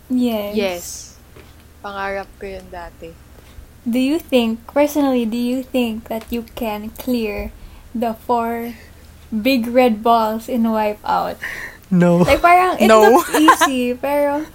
Yes. 0.07 0.51
Yes. 0.55 0.83
Pangarap 1.79 2.27
ko 2.39 2.47
yun 2.47 2.63
dati. 2.69 3.11
Do 3.83 3.99
you 3.99 4.15
think, 4.15 4.63
personally, 4.65 5.27
do 5.27 5.35
you 5.35 5.59
think 5.59 6.07
that 6.07 6.23
you 6.31 6.47
can 6.55 6.95
clear 6.95 7.51
the 7.91 8.15
four 8.15 8.79
big 9.27 9.67
red 9.67 9.99
balls 9.99 10.47
in 10.47 10.63
Wipeout? 10.63 11.35
No. 11.93 12.25
Like, 12.25 12.41
parang, 12.41 12.81
it 12.81 12.89
No. 12.89 13.05
looks 13.05 13.29
easy, 13.37 13.93
pero, 13.93 14.49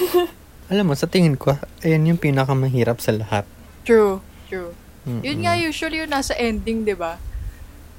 Alam 0.70 0.86
mo, 0.86 0.94
sa 0.94 1.10
tingin 1.10 1.34
ko, 1.34 1.58
ayan 1.82 2.06
yung 2.06 2.14
pinakamahirap 2.14 3.02
sa 3.02 3.10
lahat. 3.10 3.42
True. 3.82 4.22
True. 4.46 4.70
Mm-mm. 5.02 5.18
Yun 5.18 5.42
nga 5.42 5.58
usually 5.58 5.98
yung 5.98 6.14
nasa 6.14 6.38
ending, 6.38 6.86
di 6.86 6.94
ba? 6.94 7.18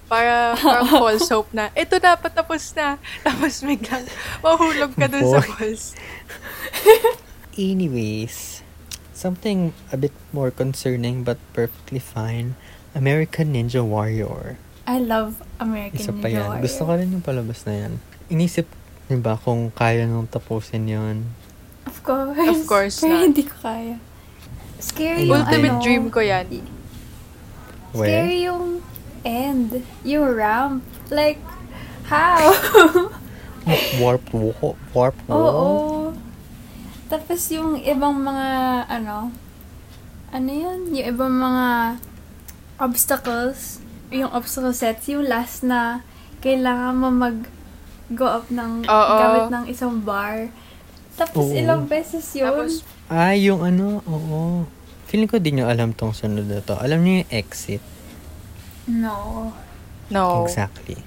Para, 0.07 0.55
parang 0.59 0.87
false 0.87 1.27
hope 1.27 1.51
na, 1.51 1.67
ito 1.75 1.99
dapat 1.99 2.31
tapos 2.31 2.71
na. 2.73 2.95
Tapos 3.27 3.59
biglang 3.59 4.07
mahulog 4.39 4.95
ka 4.95 5.11
dun 5.11 5.23
sa 5.27 5.43
balls. 5.43 5.93
Anyways, 7.59 8.63
something 9.11 9.75
a 9.91 9.97
bit 9.99 10.15
more 10.31 10.49
concerning 10.49 11.27
but 11.27 11.35
perfectly 11.51 11.99
fine. 11.99 12.55
American 12.95 13.51
Ninja 13.53 13.83
Warrior. 13.83 14.55
I 14.87 15.03
love 15.03 15.43
American 15.59 15.99
Isa 15.99 16.15
pa 16.15 16.31
Ninja 16.31 16.39
yan. 16.39 16.47
Warrior. 16.47 16.63
Gusto 16.63 16.81
ko 16.87 16.91
rin 16.95 17.09
yung 17.11 17.25
palabas 17.25 17.59
na 17.67 17.73
yan. 17.75 17.93
Inisip 18.31 18.67
niyo 19.11 19.19
ba 19.19 19.35
kung 19.35 19.71
kaya 19.75 20.07
nung 20.07 20.27
tapusin 20.31 20.87
yon 20.87 21.27
Of 21.83 22.03
course. 22.03 22.47
Of 22.47 22.61
course 22.67 22.95
Pero 23.03 23.23
hindi 23.27 23.43
ko 23.43 23.55
kaya. 23.59 23.99
Scary 24.77 25.25
Ayun 25.25 25.27
yung 25.27 25.41
Ultimate 25.41 25.75
ano. 25.75 25.83
dream 25.83 26.05
ko 26.13 26.19
yan. 26.21 26.47
Where? 27.91 28.07
Scary 28.07 28.37
yung 28.45 28.63
end. 29.27 29.83
Yung 30.07 30.23
ramp. 30.23 30.79
Like, 31.11 31.43
how? 32.07 32.55
Warp 33.99 34.23
wall? 34.31 34.79
Warp 34.95 35.17
Oo. 35.27 36.15
Tapos 37.11 37.39
yung 37.51 37.75
ibang 37.83 38.15
mga, 38.15 38.47
ano, 38.87 39.31
ano 40.31 40.49
yun? 40.51 40.91
Yung 40.95 41.07
ibang 41.11 41.35
mga 41.35 41.67
obstacles, 42.79 43.83
yung 44.07 44.31
obstacle 44.31 44.71
sets, 44.71 45.11
yung 45.11 45.27
last 45.27 45.67
na 45.67 46.03
kailangan 46.39 46.95
mo 46.95 47.11
mag 47.11 47.37
go 48.07 48.23
up 48.23 48.47
ng 48.47 48.87
Oo. 48.87 49.15
gamit 49.19 49.45
ng 49.51 49.65
isang 49.67 49.99
bar. 49.99 50.47
Tapos 51.19 51.51
Oo. 51.51 51.55
ilang 51.55 51.83
beses 51.83 52.23
yun. 52.31 52.47
Tapos, 52.47 52.71
Ah, 53.07 53.31
yung 53.35 53.63
ano, 53.63 54.03
oo. 54.03 54.67
Feeling 55.07 55.31
ko 55.31 55.39
di 55.39 55.55
nyo 55.55 55.71
alam 55.71 55.95
tong 55.95 56.11
sunod 56.11 56.43
na 56.43 56.59
to. 56.59 56.75
Alam 56.75 57.03
niyo 57.03 57.23
yung 57.23 57.31
exit. 57.31 57.79
No. 58.87 59.53
no. 60.09 60.43
Exactly. 60.43 60.97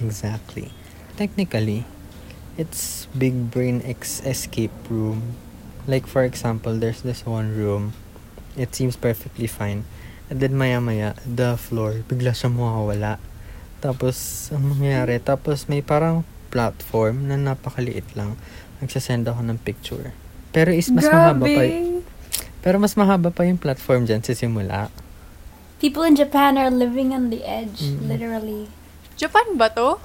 Exactly. 0.00 0.72
Technically, 1.14 1.84
it's 2.56 3.06
big 3.12 3.50
brain 3.50 3.82
ex- 3.84 4.24
escape 4.24 4.72
room. 4.88 5.36
Like 5.86 6.06
for 6.06 6.24
example, 6.24 6.74
there's 6.74 7.02
this 7.02 7.22
one 7.22 7.54
room. 7.54 7.92
It 8.56 8.74
seems 8.74 8.96
perfectly 8.96 9.46
fine. 9.46 9.84
And 10.28 10.40
then 10.40 10.56
maya 10.56 10.80
maya, 10.80 11.14
the 11.22 11.56
floor, 11.56 12.00
bigla 12.04 12.32
siya 12.32 12.48
mawawala. 12.48 13.20
Tapos, 13.82 14.48
ang 14.48 14.72
mangyayari, 14.72 15.18
tapos 15.18 15.66
may 15.66 15.82
parang 15.82 16.22
platform 16.48 17.26
na 17.26 17.36
napakaliit 17.36 18.06
lang. 18.14 18.38
Nagsasend 18.78 19.26
ako 19.26 19.42
ng 19.42 19.58
picture. 19.58 20.14
Pero 20.52 20.70
is 20.70 20.88
mas 20.88 21.04
mahaba 21.08 21.44
pa. 21.44 21.62
y- 21.66 22.00
Pero 22.62 22.76
mas 22.78 22.94
mahaba 22.94 23.28
pa 23.34 23.42
yung 23.42 23.58
platform 23.58 24.06
dyan 24.06 24.22
sa 24.22 24.32
simula. 24.32 24.86
People 25.82 26.06
in 26.06 26.14
Japan 26.14 26.54
are 26.54 26.70
living 26.70 27.10
on 27.10 27.26
the 27.28 27.42
edge, 27.42 27.82
Mm. 27.82 28.06
literally. 28.06 28.70
Japan 29.18 29.58
ba 29.58 29.66
to? 29.68 29.98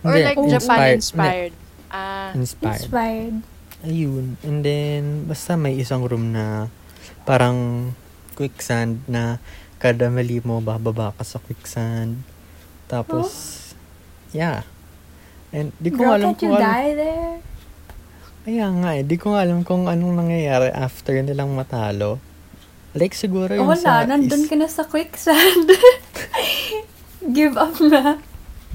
Or 0.00 0.16
Hindi, 0.16 0.24
like 0.24 0.40
Oh. 0.40 0.48
Japan 0.48 0.96
inspired- 0.96 0.96
inspired? 0.96 1.52
Ah, 1.92 2.32
Inspired. 2.32 2.80
Inspired. 2.80 3.36
Ayun. 3.82 4.26
And 4.40 4.64
then, 4.64 5.02
basta 5.28 5.52
may 5.54 5.76
isang 5.76 6.08
room 6.08 6.32
na 6.32 6.72
parang 7.22 7.92
quicksand 8.32 9.04
na 9.04 9.36
kada 9.76 10.08
mali 10.08 10.40
mo, 10.40 10.64
bababa 10.64 11.12
ka 11.12 11.24
sa 11.24 11.36
quicksand. 11.36 12.24
Tapos, 12.88 13.28
yeah. 14.32 14.64
And 15.50 15.76
di 15.76 15.92
ko 15.92 16.08
Girl, 16.08 16.16
alam 16.16 16.32
can't 16.32 16.40
you 16.40 16.48
kung 16.48 16.56
ano. 16.56 16.64
die 16.64 16.92
there? 16.94 17.36
Kaya 18.40 18.66
nga 18.72 18.90
eh, 18.96 19.04
di 19.04 19.16
ko 19.16 19.36
alam 19.36 19.60
kung 19.60 19.84
anong 19.84 20.16
nangyayari 20.16 20.72
after 20.72 21.12
nilang 21.20 21.52
matalo. 21.52 22.16
Like 22.90 23.14
siguro 23.14 23.54
yung 23.54 23.66
Wala, 23.66 23.78
sa... 23.78 23.92
nandun 24.02 24.44
is- 24.44 24.48
ka 24.48 24.54
na 24.54 24.66
sa 24.66 24.82
quicksand. 24.82 25.70
Give 27.36 27.54
up 27.54 27.78
na. 27.78 28.18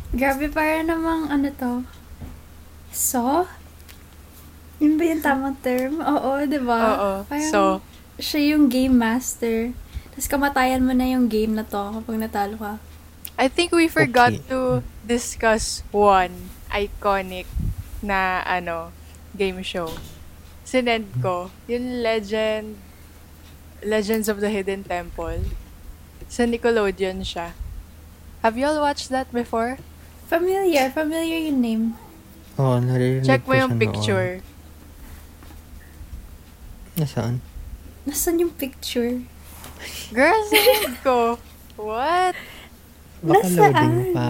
Grabe, 0.09 0.47
para 0.47 0.79
namang 0.79 1.27
ano 1.27 1.51
to? 1.51 1.73
So? 2.89 3.43
Yun 4.79 4.95
ba 4.95 5.03
yung 5.03 5.23
tamang 5.23 5.57
term? 5.59 5.99
Oo, 5.99 6.39
di 6.45 6.59
ba? 6.59 6.79
oo. 6.79 7.11
Parang 7.25 7.51
So, 7.51 7.61
siya 8.15 8.55
yung 8.55 8.71
game 8.71 8.95
master. 8.95 9.75
Tapos 10.11 10.31
kamatayan 10.31 10.79
mo 10.79 10.95
na 10.95 11.03
yung 11.05 11.27
game 11.27 11.51
na 11.51 11.67
to 11.67 11.99
kapag 11.99 12.15
natalo 12.15 12.55
ka. 12.55 12.73
I 13.35 13.51
think 13.51 13.75
we 13.75 13.91
forgot 13.91 14.31
Okay. 14.31 14.47
to 14.47 14.59
discuss 15.03 15.83
one 15.91 16.47
iconic 16.71 17.43
na 17.99 18.39
ano 18.47 18.95
game 19.35 19.59
show. 19.59 19.91
Sinend 20.63 21.11
ko, 21.19 21.51
yung 21.67 21.99
Legend 21.99 22.79
Legends 23.83 24.29
of 24.29 24.39
the 24.39 24.49
Hidden 24.49 24.83
Temple. 24.85 25.43
Sa 26.27 26.43
Nickelodeon 26.43 27.21
siya. 27.21 27.51
Have 28.41 28.55
you 28.55 28.65
all 28.65 28.79
watched 28.79 29.09
that 29.09 29.29
before? 29.33 29.81
Familiar, 30.25 30.89
familiar 30.89 31.37
yung 31.37 31.59
name. 31.61 31.85
Oo, 32.55 32.79
naririnig 32.79 33.25
Check 33.25 33.43
mo 33.45 33.53
yung 33.53 33.75
noon. 33.75 33.81
picture. 33.81 34.39
Nasaan? 36.95 37.43
Nasaan 38.07 38.39
yung 38.39 38.53
picture? 38.53 39.21
Girl, 40.09 40.39
sinend 40.47 40.97
ko. 41.03 41.35
What? 41.75 42.37
Baka 43.19 43.43
Nasaan? 43.43 43.73
loading 43.75 44.13
pa. 44.15 44.29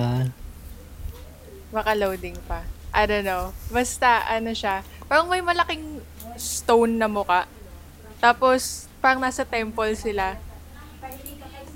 Baka 1.70 1.92
loading 1.94 2.38
pa. 2.50 2.60
I 2.96 3.04
don't 3.06 3.28
know. 3.28 3.52
Basta, 3.70 4.24
ano 4.26 4.56
siya. 4.56 4.82
Parang 5.06 5.28
may 5.28 5.44
malaking 5.44 6.00
stone 6.40 6.96
na 6.96 7.06
muka. 7.06 7.46
Tapos, 8.18 8.88
parang 9.06 9.22
nasa 9.22 9.46
temple 9.46 9.94
sila. 9.94 10.34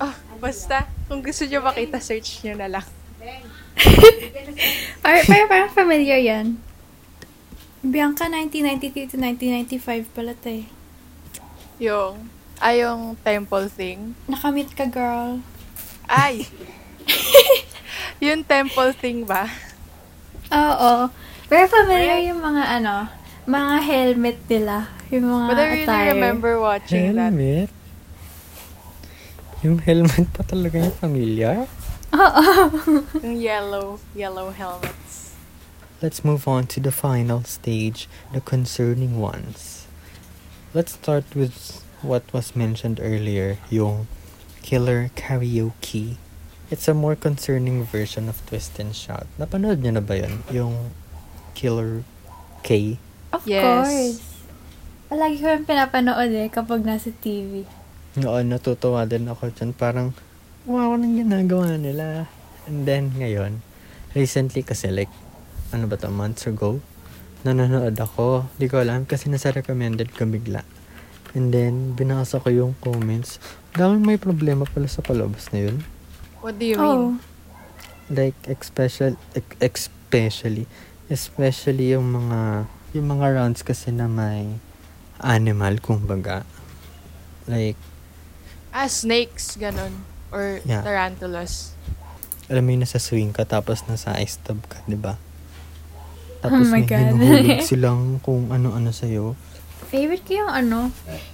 Oh, 0.02 0.16
basta. 0.42 0.90
Kung 1.06 1.22
gusto 1.22 1.46
nyo 1.46 1.62
makita, 1.62 2.02
search 2.02 2.42
nyo 2.42 2.58
na 2.58 2.66
lang. 2.66 2.88
Par 5.06 5.22
par 5.30 5.46
parang 5.46 5.70
familiar 5.70 6.18
yan. 6.18 6.58
Bianca 7.86 8.26
1993 8.26 9.14
to 9.14 9.18
1995 9.22 10.10
pala 10.18 10.34
to 10.42 10.50
eh. 10.50 10.66
Yung, 11.78 12.34
ay 12.58 12.82
yung 12.82 13.14
temple 13.22 13.70
thing. 13.70 14.18
Nakamit 14.26 14.74
ka, 14.74 14.90
girl. 14.90 15.38
Ay! 16.10 16.50
yung 18.26 18.42
temple 18.42 18.90
thing 18.98 19.22
ba? 19.22 19.46
Oo. 20.50 21.14
Pero 21.46 21.66
familiar 21.70 22.26
yung 22.26 22.42
mga 22.42 22.82
ano, 22.82 23.19
mga 23.50 23.76
helmet 23.82 24.40
nila. 24.46 24.94
Yung 25.10 25.26
mga 25.26 25.46
But 25.50 25.58
I 25.58 25.66
really 25.66 25.84
attire. 25.90 26.14
remember 26.14 26.52
watching 26.62 27.18
that. 27.18 27.34
Helmet? 27.34 27.70
Yung 29.66 29.78
helmet 29.82 30.28
pa 30.38 30.46
talaga 30.46 30.78
yung 30.78 30.96
familiar? 30.96 31.66
Oo. 32.14 32.46
Yung 33.26 33.38
yellow, 33.42 33.98
yellow 34.14 34.54
helmets. 34.54 35.34
Let's 36.00 36.24
move 36.24 36.48
on 36.48 36.70
to 36.72 36.80
the 36.80 36.94
final 36.94 37.44
stage, 37.44 38.08
the 38.32 38.40
concerning 38.40 39.20
ones. 39.20 39.90
Let's 40.72 40.94
start 40.96 41.26
with 41.36 41.84
what 42.06 42.24
was 42.32 42.56
mentioned 42.56 43.02
earlier, 43.04 43.58
yung 43.68 44.08
killer 44.62 45.12
karaoke. 45.18 46.16
It's 46.70 46.88
a 46.88 46.94
more 46.94 47.18
concerning 47.18 47.84
version 47.84 48.30
of 48.30 48.46
Twist 48.46 48.78
and 48.78 48.94
Shout. 48.96 49.26
Napanood 49.42 49.82
niyo 49.82 49.98
na 49.98 50.04
ba 50.06 50.22
yun? 50.22 50.46
Yung 50.54 50.94
Killer 51.58 52.06
K? 52.62 53.02
Of 53.30 53.46
Yes. 53.46 53.62
course. 53.62 54.20
Palagi 55.10 55.38
ko 55.42 55.48
yung 55.50 55.66
pinapanood 55.66 56.32
eh 56.34 56.50
kapag 56.50 56.86
nasa 56.86 57.10
TV. 57.10 57.66
Noon, 58.18 58.50
natutuwa 58.50 59.06
din 59.06 59.30
ako 59.30 59.54
dyan. 59.54 59.74
Parang, 59.74 60.14
wow, 60.66 60.94
anong 60.94 61.26
ginagawa 61.26 61.78
nila? 61.78 62.30
And 62.70 62.86
then, 62.86 63.14
ngayon, 63.18 63.62
recently 64.14 64.62
kasi 64.62 64.90
like, 64.90 65.10
ano 65.70 65.86
ba 65.86 65.98
to, 65.98 66.10
months 66.10 66.46
ago, 66.46 66.82
nanonood 67.46 67.98
ako. 67.98 68.50
Di 68.58 68.70
ko 68.70 68.82
alam 68.82 69.06
kasi 69.06 69.30
nasa 69.30 69.54
recommended 69.54 70.14
ko 70.14 70.26
bigla. 70.26 70.62
And 71.38 71.54
then, 71.54 71.94
binasa 71.94 72.42
ko 72.42 72.50
yung 72.50 72.74
comments. 72.82 73.38
Dami 73.78 74.02
may 74.02 74.18
problema 74.18 74.66
pala 74.66 74.90
sa 74.90 75.06
palabas 75.06 75.54
na 75.54 75.70
yun. 75.70 75.86
What 76.42 76.58
do 76.58 76.66
you 76.66 76.78
mean? 76.78 76.86
Oh. 76.86 77.22
Like, 78.10 78.38
especially, 78.50 79.18
especially, 79.62 80.66
especially 81.10 81.94
yung 81.94 82.10
mga, 82.10 82.66
yung 82.92 83.08
mga 83.10 83.26
rounds 83.34 83.62
kasi 83.62 83.90
na 83.90 84.06
may 84.06 84.58
animal, 85.18 85.78
kumbaga. 85.78 86.44
Like, 87.46 87.78
Ah, 88.70 88.86
snakes, 88.86 89.58
ganon. 89.58 90.06
Or 90.30 90.62
Yeah. 90.62 90.86
tarantulas. 90.86 91.74
alam 92.46 92.66
mo 92.66 92.70
yung 92.72 92.82
nasa 92.82 92.98
swing 92.98 93.30
ka 93.30 93.46
tapos 93.46 93.86
nasa 93.86 94.18
ice 94.18 94.38
tub 94.40 94.58
ka, 94.66 94.82
di 94.84 94.98
ba? 94.98 95.22
Tapos 96.40 96.66
Oh 96.66 96.72
my 96.72 96.82
may 96.82 96.86
God. 96.86 97.14
hinuhulog 97.14 97.62
silang 97.70 98.02
kung 98.20 98.50
ano-ano 98.50 98.90
sa'yo. 98.90 99.38
Favorite 99.86 100.26
ko 100.26 100.34
yung 100.40 100.50
ano, 100.52 100.80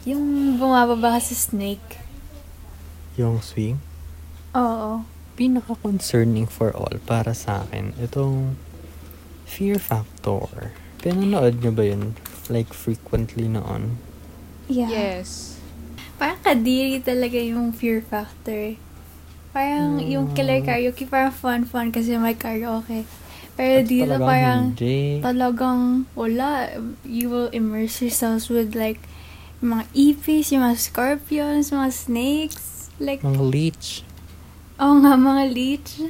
yung 0.04 0.24
bumababa 0.56 1.16
ka 1.16 1.22
sa 1.22 1.36
snake. 1.38 2.04
Yung 3.16 3.40
swing. 3.40 3.80
Oo. 4.52 5.08
Pinaka-concerning 5.36 6.48
for 6.48 6.72
all 6.72 6.96
para 7.02 7.32
sa 7.32 7.64
akin, 7.64 7.96
itong 7.98 8.60
fear 9.46 9.80
factor. 9.80 10.76
Pinanood 11.06 11.62
nyo 11.62 11.70
ba 11.70 11.86
yun? 11.86 12.18
Like, 12.50 12.74
frequently 12.74 13.46
noon? 13.46 14.02
Yeah. 14.66 14.90
Yes. 14.90 15.62
Parang 16.18 16.42
kadiri 16.42 16.98
talaga 16.98 17.38
yung 17.38 17.70
fear 17.70 18.02
factor. 18.02 18.74
Parang 19.54 20.02
Mm. 20.02 20.10
yung 20.10 20.26
killer 20.34 20.60
karaoke, 20.60 21.06
parang 21.06 21.30
fun-fun 21.30 21.94
kasi 21.94 22.18
may 22.18 22.34
karaoke. 22.34 23.06
Pero 23.54 23.80
At 23.80 23.88
dito 23.88 24.04
talagang 24.10 24.26
parang 24.26 24.62
hindi. 24.74 25.22
talagang 25.22 25.82
wala. 26.12 26.74
You 27.06 27.30
will 27.30 27.50
immerse 27.54 28.02
yourselves 28.02 28.50
with 28.50 28.74
like 28.74 29.00
yung 29.62 29.78
mga 29.78 29.86
ipis, 29.94 30.52
yung 30.52 30.66
mga 30.66 30.82
scorpions, 30.82 31.70
mga 31.70 31.92
snakes. 31.94 32.90
Like, 32.98 33.22
Mga 33.22 33.44
leech. 33.46 33.88
oh 34.76 34.98
nga, 35.00 35.14
mga 35.14 35.44
leech. 35.48 36.02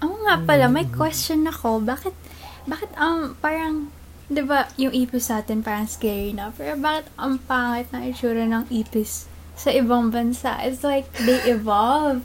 Oo 0.00 0.16
nga 0.24 0.40
pala, 0.40 0.66
may 0.66 0.88
Mm. 0.88 0.94
question 0.96 1.44
ako. 1.44 1.78
Bakit, 1.78 2.16
bakit 2.64 2.90
um, 2.96 3.36
parang, 3.36 3.92
di 4.30 4.42
ba, 4.46 4.70
yung 4.78 4.94
ipis 4.94 5.26
natin 5.26 5.66
parang 5.66 5.90
scary 5.90 6.30
na. 6.30 6.54
Pero 6.54 6.78
bakit 6.78 7.10
ang 7.18 7.42
pangit 7.42 7.90
na 7.90 8.06
itsura 8.06 8.46
ng 8.46 8.70
ipis 8.70 9.26
sa 9.58 9.74
ibang 9.74 10.14
bansa? 10.14 10.54
It's 10.62 10.86
like, 10.86 11.10
they 11.26 11.42
evolve. 11.50 12.22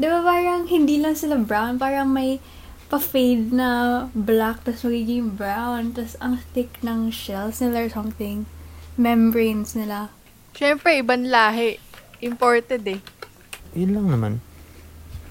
Di 0.00 0.08
ba 0.08 0.24
parang 0.24 0.64
hindi 0.66 0.98
lang 0.98 1.14
sila 1.14 1.36
brown, 1.36 1.76
parang 1.76 2.10
may 2.10 2.40
pa-fade 2.88 3.52
na 3.52 3.68
black, 4.16 4.64
tapos 4.64 4.88
magiging 4.88 5.36
brown, 5.36 5.92
tapos 5.92 6.16
ang 6.24 6.40
thick 6.56 6.72
ng 6.80 7.12
shells 7.12 7.60
nila 7.60 7.86
or 7.86 7.90
something. 7.92 8.48
Membranes 8.96 9.76
nila. 9.76 10.08
Siyempre, 10.56 11.04
ibang 11.04 11.28
lahi. 11.28 11.76
Imported 12.24 12.82
eh. 12.88 13.00
Yun 13.76 13.92
lang 13.92 14.06
naman. 14.08 14.32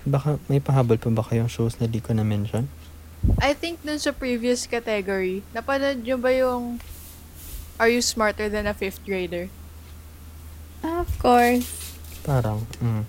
Baka 0.03 0.37
may 0.51 0.59
pahabol 0.59 0.99
pa 0.99 1.09
ba 1.09 1.23
kayong 1.23 1.49
shows 1.49 1.79
na 1.79 1.87
di 1.87 2.03
ko 2.03 2.11
na-mention? 2.11 2.67
I 3.39 3.55
think 3.55 3.79
dun 3.83 3.99
sa 3.99 4.11
previous 4.11 4.67
category, 4.67 5.43
napanood 5.55 6.03
nyo 6.03 6.19
ba 6.19 6.31
yung 6.35 6.83
Are 7.79 7.87
You 7.87 8.03
Smarter 8.03 8.51
Than 8.51 8.67
a 8.67 8.75
Fifth 8.75 8.99
Grader? 9.07 9.47
Of 10.83 11.07
course. 11.19 11.95
Parang, 12.27 12.67
mm. 12.83 13.07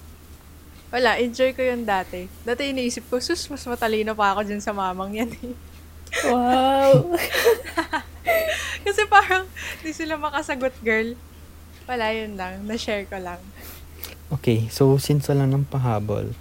Wala, 0.94 1.18
enjoy 1.18 1.50
ko 1.58 1.66
yun 1.66 1.82
dati. 1.82 2.30
Dati 2.46 2.70
iniisip 2.70 3.10
ko, 3.10 3.18
sus, 3.18 3.50
mas 3.50 3.66
matalino 3.66 4.14
pa 4.14 4.34
ako 4.34 4.46
dyan 4.46 4.62
sa 4.62 4.70
mamang 4.70 5.18
yan 5.18 5.30
eh. 5.42 5.54
Wow. 6.30 7.18
Kasi 8.86 9.02
parang, 9.10 9.50
di 9.82 9.90
sila 9.90 10.14
makasagot, 10.14 10.74
girl. 10.86 11.18
Wala, 11.90 12.14
yun 12.14 12.38
lang. 12.38 12.62
Na-share 12.62 13.10
ko 13.10 13.18
lang. 13.18 13.42
Okay, 14.30 14.70
so 14.70 14.94
since 15.02 15.26
wala 15.26 15.50
ng 15.50 15.66
pahabol, 15.66 16.34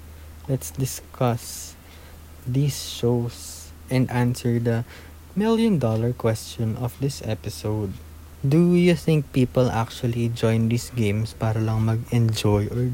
let's 0.45 0.69
discuss 0.69 1.73
these 2.45 2.77
shows 2.77 3.62
and 3.93 4.10
answer 4.10 4.58
the 4.58 4.82
million 5.38 5.77
dollar 5.77 6.10
question 6.10 6.73
of 6.82 6.97
this 6.97 7.21
episode. 7.21 7.93
Do 8.41 8.73
you 8.73 8.97
think 8.97 9.29
people 9.32 9.69
actually 9.69 10.34
join 10.34 10.67
these 10.67 10.89
games 10.91 11.38
para 11.38 11.62
lang 11.62 11.86
mag-enjoy 11.86 12.73
or 12.73 12.91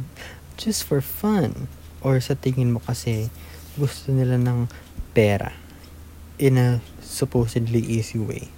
just 0.59 0.83
for 0.83 0.99
fun? 0.99 1.71
Or 2.03 2.19
sa 2.19 2.35
tingin 2.35 2.75
mo 2.75 2.83
kasi 2.83 3.31
gusto 3.79 4.11
nila 4.11 4.35
ng 4.35 4.67
pera 5.15 5.55
in 6.37 6.59
a 6.59 6.83
supposedly 7.01 7.81
easy 7.81 8.19
way? 8.19 8.51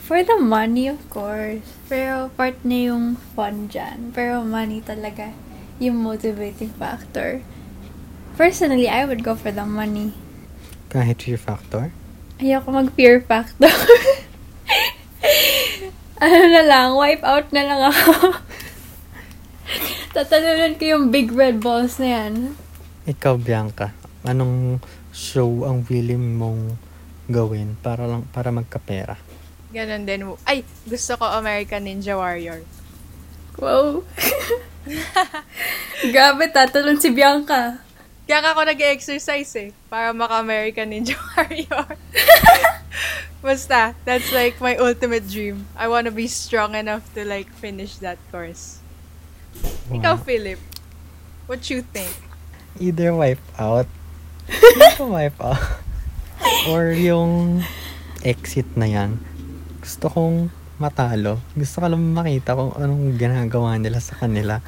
For 0.00 0.24
the 0.24 0.40
money, 0.40 0.88
of 0.88 1.04
course. 1.12 1.62
Pero 1.86 2.32
part 2.32 2.56
na 2.64 2.88
yung 2.88 3.20
fun 3.36 3.68
dyan. 3.68 4.16
Pero 4.16 4.40
money 4.40 4.80
talaga 4.80 5.36
yung 5.76 6.00
motivating 6.00 6.72
factor. 6.80 7.44
Personally, 8.40 8.88
I 8.88 9.04
would 9.04 9.20
go 9.20 9.36
for 9.36 9.52
the 9.52 9.68
money. 9.68 10.16
Kahit 10.92 11.24
fear 11.24 11.40
factor? 11.40 11.88
Ayoko 12.36 12.68
mag-fear 12.68 13.24
factor. 13.24 13.72
ano 16.24 16.38
na 16.52 16.62
lang, 16.68 16.92
wipe 17.00 17.24
out 17.24 17.48
na 17.48 17.64
lang 17.64 17.80
ako. 17.88 18.12
Tatalunan 20.14 20.76
ko 20.76 20.84
yung 20.84 21.04
big 21.08 21.32
red 21.32 21.64
balls 21.64 21.96
na 21.96 22.08
yan. 22.20 22.52
Ikaw, 23.08 23.40
Bianca, 23.40 23.96
anong 24.20 24.84
show 25.16 25.64
ang 25.64 25.80
willing 25.88 26.36
mong 26.36 26.76
gawin 27.32 27.74
para 27.80 28.04
lang 28.04 28.28
para 28.28 28.52
magkapera? 28.52 29.16
Ganon 29.72 30.04
din. 30.04 30.28
Ay, 30.44 30.68
gusto 30.84 31.16
ko 31.16 31.24
American 31.24 31.88
Ninja 31.88 32.14
Warrior. 32.14 32.60
Wow. 33.56 34.04
Grabe, 36.14 36.44
tatalon 36.52 37.00
si 37.00 37.08
Bianca. 37.12 37.81
Kaya 38.22 38.38
nga 38.40 38.50
ako 38.54 38.62
nag-exercise 38.64 39.52
eh. 39.58 39.70
Para 39.86 40.14
maka-American 40.14 40.88
Ninja 40.88 41.18
Warrior. 41.34 41.98
Basta, 43.42 43.98
that's 44.06 44.30
like 44.30 44.62
my 44.62 44.78
ultimate 44.78 45.26
dream. 45.26 45.66
I 45.74 45.90
wanna 45.90 46.14
be 46.14 46.30
strong 46.30 46.78
enough 46.78 47.02
to 47.18 47.26
like 47.26 47.50
finish 47.58 47.98
that 47.98 48.18
course. 48.30 48.78
Ikaw, 49.90 50.14
Wow. 50.16 50.22
Philip. 50.22 50.60
What 51.50 51.66
you 51.66 51.82
think? 51.82 52.14
Either 52.78 53.10
wipe 53.12 53.42
out, 53.58 53.90
wipe 55.02 55.36
out, 55.42 55.60
or 56.70 56.94
yung 56.94 57.60
exit 58.22 58.64
na 58.78 58.86
yan. 58.86 59.18
Gusto 59.82 60.06
kong 60.08 60.36
matalo. 60.78 61.42
Gusto 61.52 61.82
ko 61.82 61.86
lang 61.90 62.14
makita 62.14 62.54
kung 62.54 62.72
anong 62.78 63.18
ginagawa 63.18 63.74
nila 63.76 63.98
sa 63.98 64.14
kanila. 64.16 64.62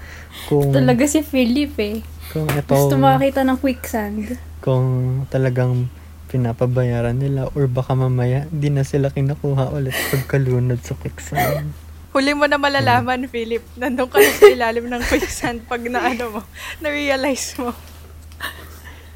Kung, 0.51 0.75
Talaga 0.75 1.07
si 1.07 1.23
Philip 1.23 1.73
eh. 1.79 2.03
Kung 2.33 2.47
ito, 2.49 2.73
Gusto 2.73 2.97
makakita 2.97 3.43
ng 3.45 3.59
quicksand. 3.59 4.39
kung 4.65 4.87
talagang 5.29 5.93
pinapabayaran 6.33 7.15
nila 7.15 7.47
or 7.55 7.69
baka 7.69 7.95
mamaya 7.95 8.49
di 8.51 8.67
na 8.67 8.83
sila 8.83 9.13
kinakuha 9.13 9.71
ulit 9.71 9.95
pagkalunod 10.11 10.81
sa 10.83 10.97
quicksand. 10.99 11.71
Huli 12.15 12.31
mo 12.31 12.47
na 12.47 12.59
malalaman, 12.59 13.27
Philip. 13.27 13.63
Nandun 13.75 14.07
ka 14.07 14.23
na 14.23 14.31
sa 14.31 14.47
ilalim 14.47 14.87
ng 14.87 15.03
quicksand 15.03 15.67
pag 15.67 15.83
na 15.87 16.15
ano 16.15 16.39
mo, 16.39 16.41
na-realize 16.79 17.59
mo. 17.59 17.75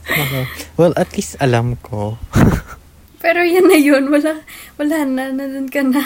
Nako. 0.08 0.38
well, 0.74 0.94
at 0.98 1.10
least 1.14 1.38
alam 1.38 1.78
ko. 1.78 2.18
Pero 3.22 3.42
yan 3.42 3.70
na 3.70 3.78
yun. 3.78 4.10
Wala, 4.10 4.42
wala 4.80 4.96
na. 5.06 5.30
Nandun 5.30 5.68
ka 5.70 5.82
na. 5.84 6.02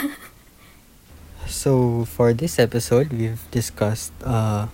So, 1.45 2.03
for 2.05 2.33
this 2.33 2.57
episode, 2.57 3.13
we've 3.13 3.41
discussed 3.49 4.13
uh, 4.21 4.67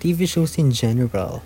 TV 0.00 0.28
shows 0.28 0.56
in 0.56 0.72
general. 0.72 1.40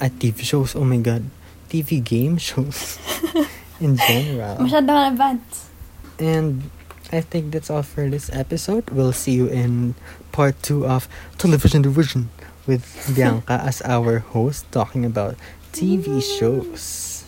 At 0.00 0.16
TV 0.16 0.40
shows, 0.40 0.74
oh 0.74 0.84
my 0.84 0.96
god. 0.96 1.28
TV 1.68 2.02
game 2.02 2.40
shows 2.40 2.98
in 3.84 4.00
general. 4.00 4.56
Masyado 4.58 4.90
ka 4.90 5.02
advance. 5.12 5.70
And 6.18 6.72
I 7.12 7.20
think 7.20 7.52
that's 7.52 7.68
all 7.68 7.84
for 7.84 8.08
this 8.08 8.32
episode. 8.32 8.88
We'll 8.90 9.12
see 9.12 9.36
you 9.36 9.46
in 9.46 9.94
part 10.32 10.56
two 10.64 10.86
of 10.88 11.04
Television 11.36 11.82
Division 11.84 12.32
with 12.66 12.82
Bianca 13.14 13.60
as 13.60 13.82
our 13.84 14.24
host 14.32 14.64
talking 14.72 15.04
about 15.04 15.36
TV 15.76 16.24
shows. 16.24 17.22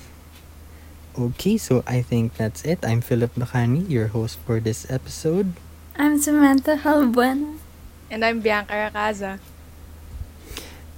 Okay, 1.13 1.61
so 1.61 1.85
I 1.87 2.01
think 2.01 2.41
that's 2.41 2.65
it. 2.65 2.81
I'm 2.83 3.05
Philip 3.05 3.37
Makani, 3.37 3.85
your 3.85 4.09
host 4.17 4.41
for 4.49 4.65
this 4.65 4.89
episode. 4.89 5.53
I'm 6.01 6.17
Samantha 6.17 6.81
Halbuena. 6.81 7.61
And 8.09 8.25
I'm 8.25 8.41
Bianca 8.41 8.73
Racaza. 8.73 9.37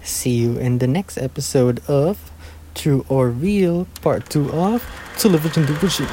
See 0.05 0.33
you 0.33 0.59
in 0.59 0.79
the 0.79 0.87
next 0.87 1.17
episode 1.17 1.81
of 1.88 2.31
True 2.75 3.07
or 3.09 3.31
Real, 3.31 3.87
part 4.03 4.29
two 4.29 4.53
of 4.53 4.85
Television 5.17 5.64
Division. 5.64 6.07